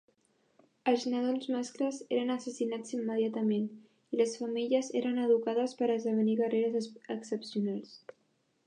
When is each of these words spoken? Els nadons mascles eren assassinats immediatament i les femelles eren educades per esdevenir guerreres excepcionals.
Els 0.91 1.03
nadons 1.13 1.43
mascles 1.55 1.99
eren 2.17 2.35
assassinats 2.37 2.95
immediatament 3.01 3.69
i 4.17 4.21
les 4.23 4.35
femelles 4.41 4.93
eren 5.03 5.21
educades 5.29 5.79
per 5.83 5.95
esdevenir 5.99 6.39
guerreres 6.43 6.91
excepcionals. 7.21 7.97